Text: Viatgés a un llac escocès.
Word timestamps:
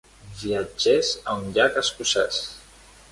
Viatgés 0.37 1.11
a 1.33 1.37
un 1.41 1.45
llac 1.59 1.77
escocès. 1.85 2.41